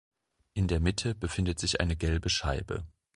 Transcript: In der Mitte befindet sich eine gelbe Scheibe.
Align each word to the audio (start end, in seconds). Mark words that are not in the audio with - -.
In 0.55 0.67
der 0.67 0.79
Mitte 0.79 1.13
befindet 1.13 1.59
sich 1.59 1.79
eine 1.79 1.95
gelbe 1.95 2.27
Scheibe. 2.31 2.87